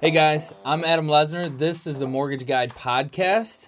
[0.00, 1.58] Hey guys, I'm Adam Lesner.
[1.58, 3.66] This is the Mortgage Guide podcast,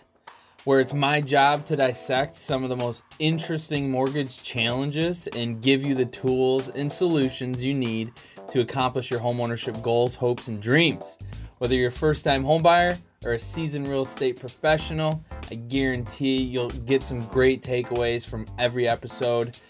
[0.64, 5.84] where it's my job to dissect some of the most interesting mortgage challenges and give
[5.84, 8.12] you the tools and solutions you need
[8.48, 11.18] to accomplish your homeownership goals, hopes, and dreams.
[11.58, 16.70] Whether you're a first time homebuyer or a seasoned real estate professional, I guarantee you'll
[16.70, 19.60] get some great takeaways from every episode.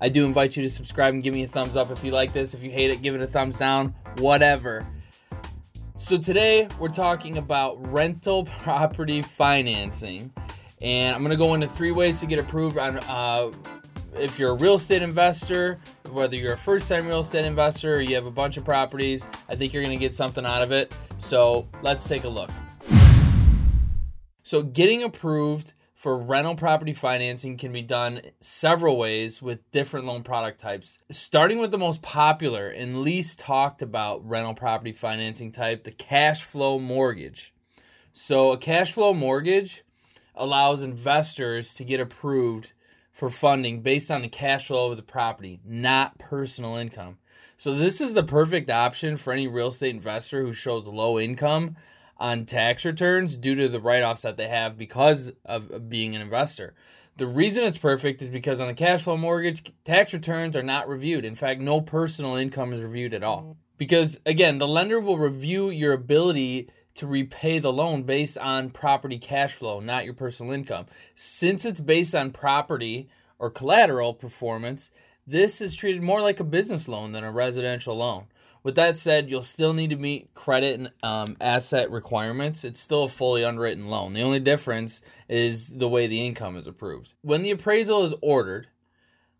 [0.00, 2.32] I do invite you to subscribe and give me a thumbs up if you like
[2.32, 2.54] this.
[2.54, 4.86] If you hate it, give it a thumbs down, whatever.
[6.02, 10.32] So, today we're talking about rental property financing.
[10.82, 13.52] And I'm going to go into three ways to get approved on uh,
[14.16, 15.78] if you're a real estate investor,
[16.10, 19.28] whether you're a first time real estate investor or you have a bunch of properties,
[19.48, 20.92] I think you're going to get something out of it.
[21.18, 22.50] So, let's take a look.
[24.42, 30.24] So, getting approved for rental property financing can be done several ways with different loan
[30.24, 30.98] product types.
[31.12, 36.42] Starting with the most popular and least talked about rental property financing type, the cash
[36.42, 37.54] flow mortgage.
[38.12, 39.84] So, a cash flow mortgage
[40.34, 42.72] allows investors to get approved
[43.12, 47.18] for funding based on the cash flow of the property, not personal income.
[47.56, 51.76] So, this is the perfect option for any real estate investor who shows low income
[52.22, 56.22] on tax returns due to the write offs that they have because of being an
[56.22, 56.72] investor.
[57.16, 60.88] The reason it's perfect is because on a cash flow mortgage, tax returns are not
[60.88, 61.24] reviewed.
[61.24, 63.56] In fact, no personal income is reviewed at all.
[63.76, 69.18] Because again, the lender will review your ability to repay the loan based on property
[69.18, 70.86] cash flow, not your personal income.
[71.16, 73.08] Since it's based on property
[73.40, 74.92] or collateral performance,
[75.26, 78.26] this is treated more like a business loan than a residential loan.
[78.62, 82.64] With that said, you'll still need to meet credit and um, asset requirements.
[82.64, 84.12] It's still a fully underwritten loan.
[84.12, 87.14] The only difference is the way the income is approved.
[87.22, 88.68] When the appraisal is ordered,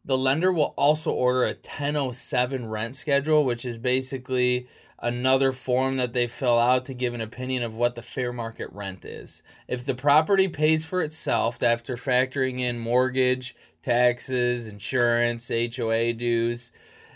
[0.05, 4.67] the lender will also order a 1007 rent schedule, which is basically
[4.99, 8.69] another form that they fill out to give an opinion of what the fair market
[8.73, 9.43] rent is.
[9.69, 16.73] If the property pays for itself after factoring in mortgage, taxes, insurance, HOA dues,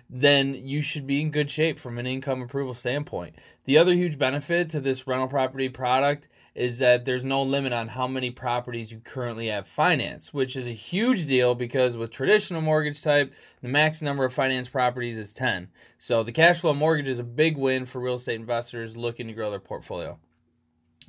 [0.08, 3.34] then you should be in good shape from an income approval standpoint.
[3.64, 7.88] The other huge benefit to this rental property product is that there's no limit on
[7.88, 12.62] how many properties you currently have financed, which is a huge deal because with traditional
[12.62, 15.68] mortgage type, the max number of financed properties is 10.
[15.98, 19.34] So the cash flow mortgage is a big win for real estate investors looking to
[19.34, 20.18] grow their portfolio.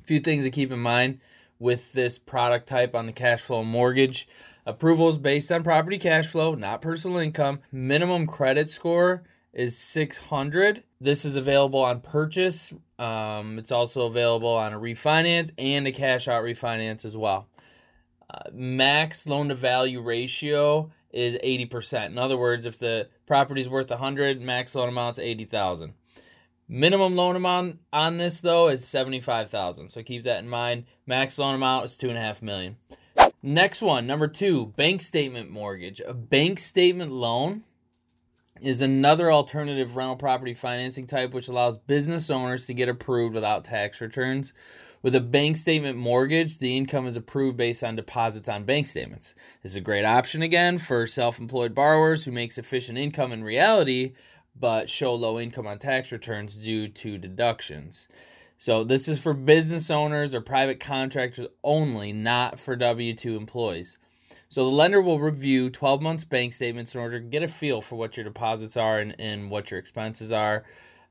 [0.00, 1.20] A few things to keep in mind
[1.58, 4.28] with this product type on the cash flow mortgage.
[4.66, 7.60] Approvals based on property cash flow, not personal income.
[7.72, 10.84] Minimum credit score is 600.
[11.00, 12.72] This is available on purchase.
[12.98, 17.48] Um, it's also available on a refinance and a cash out refinance as well.
[18.30, 22.06] Uh, max loan to value ratio is 80%.
[22.06, 25.94] In other words, if the property is worth 100, max loan amount is 80,000.
[26.68, 29.88] Minimum loan amount on this though is 75,000.
[29.88, 30.84] So keep that in mind.
[31.06, 32.76] Max loan amount is two and a half million.
[33.42, 36.00] Next one, number two, bank statement mortgage.
[36.04, 37.62] A bank statement loan
[38.60, 43.64] is another alternative rental property financing type which allows business owners to get approved without
[43.64, 44.52] tax returns.
[45.02, 49.36] With a bank statement mortgage, the income is approved based on deposits on bank statements.
[49.62, 53.44] This is a great option again for self employed borrowers who make sufficient income in
[53.44, 54.14] reality
[54.60, 58.08] but show low income on tax returns due to deductions.
[58.60, 63.98] So this is for business owners or private contractors only, not for W 2 employees.
[64.48, 67.80] So the lender will review 12 months bank statements in order to get a feel
[67.80, 70.64] for what your deposits are and, and what your expenses are.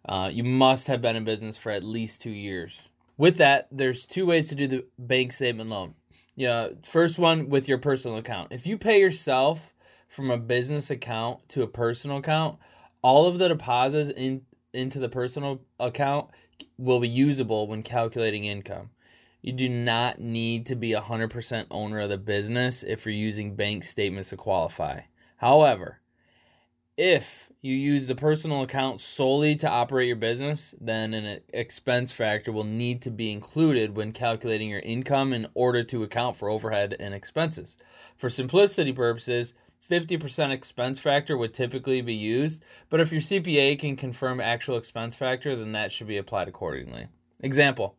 [0.09, 2.91] Uh, you must have been in business for at least two years.
[3.15, 5.93] With that, there's two ways to do the bank statement loan.
[6.35, 8.51] Yeah, first one with your personal account.
[8.51, 9.73] If you pay yourself
[10.09, 12.59] from a business account to a personal account,
[13.01, 14.41] all of the deposits in
[14.73, 16.29] into the personal account
[16.77, 18.89] will be usable when calculating income.
[19.41, 23.83] You do not need to be 100% owner of the business if you're using bank
[23.83, 25.01] statements to qualify.
[25.37, 26.01] However,
[26.97, 32.51] if you use the personal account solely to operate your business, then an expense factor
[32.51, 36.95] will need to be included when calculating your income in order to account for overhead
[36.99, 37.77] and expenses.
[38.17, 39.53] For simplicity purposes,
[39.89, 45.15] 50% expense factor would typically be used, but if your CPA can confirm actual expense
[45.15, 47.07] factor, then that should be applied accordingly.
[47.41, 47.95] Example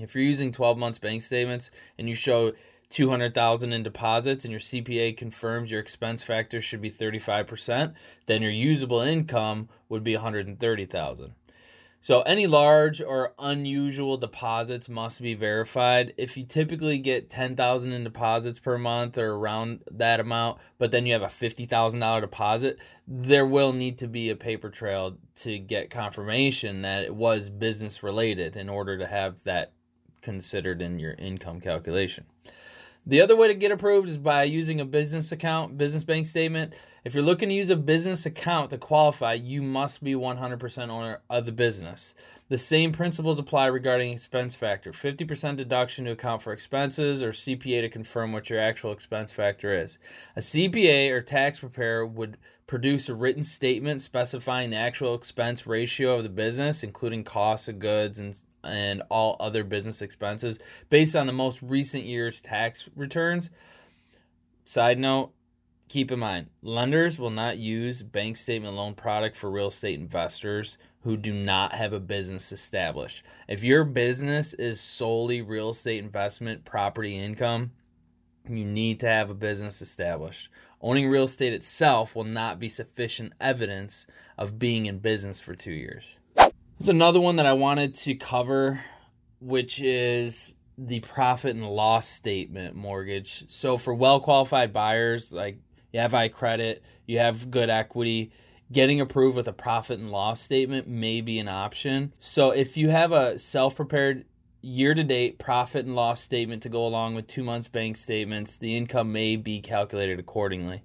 [0.00, 2.52] If you're using 12 months bank statements and you show
[2.90, 7.94] 200,000 in deposits and your CPA confirms your expense factor should be 35%,
[8.26, 11.34] then your usable income would be 130,000.
[12.04, 16.12] So, any large or unusual deposits must be verified.
[16.18, 21.06] If you typically get 10,000 in deposits per month or around that amount, but then
[21.06, 22.78] you have a $50,000 deposit,
[23.08, 28.02] there will need to be a paper trail to get confirmation that it was business
[28.02, 29.72] related in order to have that
[30.20, 32.26] considered in your income calculation.
[33.06, 36.72] The other way to get approved is by using a business account, business bank statement.
[37.04, 41.20] If you're looking to use a business account to qualify, you must be 100% owner
[41.28, 42.14] of the business.
[42.50, 47.80] The same principles apply regarding expense factor 50% deduction to account for expenses, or CPA
[47.80, 49.98] to confirm what your actual expense factor is.
[50.36, 52.36] A CPA or tax preparer would
[52.66, 57.78] produce a written statement specifying the actual expense ratio of the business, including costs of
[57.78, 60.58] goods and and all other business expenses
[60.88, 63.50] based on the most recent year's tax returns.
[64.64, 65.32] Side note,
[65.88, 70.78] keep in mind, lenders will not use bank statement loan product for real estate investors
[71.02, 73.24] who do not have a business established.
[73.48, 77.72] If your business is solely real estate investment property income,
[78.48, 80.50] you need to have a business established.
[80.80, 85.70] Owning real estate itself will not be sufficient evidence of being in business for 2
[85.70, 86.18] years.
[86.34, 88.80] There's another one that I wanted to cover,
[89.40, 93.44] which is the profit and loss statement mortgage.
[93.48, 95.58] So for well qualified buyers, like
[95.94, 98.32] you have high credit, you have good equity,
[98.72, 102.12] getting approved with a profit and loss statement may be an option.
[102.18, 104.24] So if you have a self prepared
[104.60, 108.56] year to date profit and loss statement to go along with two months bank statements,
[108.56, 110.82] the income may be calculated accordingly.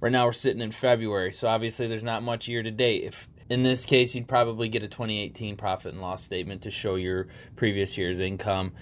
[0.00, 3.04] Right now we're sitting in February, so obviously there's not much year to date.
[3.04, 6.94] If in this case, you'd probably get a 2018 profit and loss statement to show
[6.94, 8.72] your previous year's income.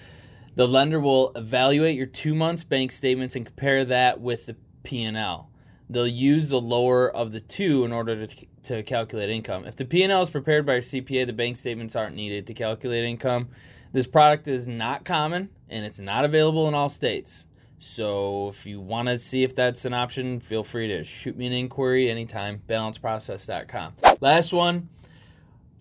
[0.54, 4.54] The lender will evaluate your two months bank statements and compare that with the
[4.84, 5.50] P&L.
[5.90, 9.64] They'll use the lower of the two in order to, to calculate income.
[9.66, 13.04] If the P&L is prepared by your CPA, the bank statements aren't needed to calculate
[13.04, 13.48] income.
[13.92, 17.46] This product is not common and it's not available in all states.
[17.78, 21.46] So if you want to see if that's an option, feel free to shoot me
[21.46, 22.62] an inquiry anytime.
[22.66, 23.94] Balanceprocess.com.
[24.20, 24.88] Last one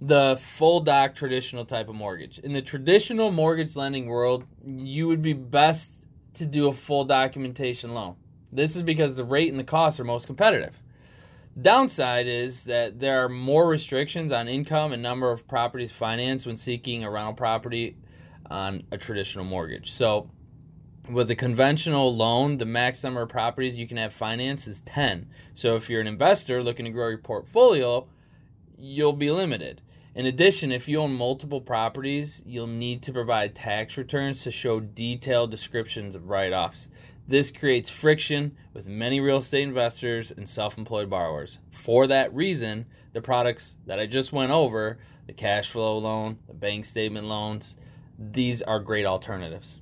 [0.08, 2.40] the full doc traditional type of mortgage.
[2.40, 5.94] In the traditional mortgage lending world, you would be best
[6.34, 8.16] to do a full documentation loan.
[8.56, 10.82] This is because the rate and the costs are most competitive.
[11.56, 16.46] The downside is that there are more restrictions on income and number of properties financed
[16.46, 17.98] when seeking a rental property
[18.50, 19.92] on a traditional mortgage.
[19.92, 20.30] So
[21.10, 25.28] with a conventional loan, the max number of properties you can have financed is 10.
[25.54, 28.08] So if you're an investor looking to grow your portfolio,
[28.78, 29.82] you'll be limited.
[30.16, 34.80] In addition, if you own multiple properties, you'll need to provide tax returns to show
[34.80, 36.88] detailed descriptions of write offs.
[37.28, 41.60] This creates friction with many real estate investors and self employed borrowers.
[41.72, 46.54] For that reason, the products that I just went over the cash flow loan, the
[46.54, 47.78] bank statement loans
[48.32, 49.80] these are great alternatives.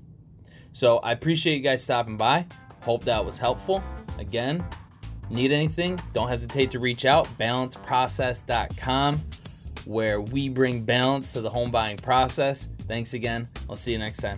[0.73, 2.45] So I appreciate you guys stopping by.
[2.81, 3.83] Hope that was helpful.
[4.17, 4.65] Again,
[5.29, 7.27] need anything, don't hesitate to reach out.
[7.37, 9.21] Balanceprocess.com,
[9.85, 12.69] where we bring balance to the home buying process.
[12.87, 13.47] Thanks again.
[13.69, 14.37] I'll see you next time.